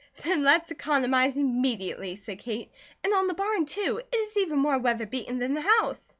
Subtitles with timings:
[0.23, 2.71] "Then let's economize immediately," said Kate.
[3.03, 4.01] "And on the barn, too.
[4.11, 6.09] It is even more weather beaten than the house."